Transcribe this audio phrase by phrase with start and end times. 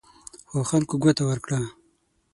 [0.49, 1.59] خو خلکو ګوته ورکړه.